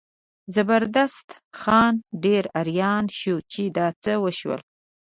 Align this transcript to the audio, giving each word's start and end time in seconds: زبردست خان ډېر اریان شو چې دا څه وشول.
زبردست 0.55 1.29
خان 1.59 1.95
ډېر 2.23 2.43
اریان 2.61 3.05
شو 3.19 3.35
چې 3.51 3.63
دا 3.77 3.87
څه 4.03 4.11
وشول. 4.23 4.61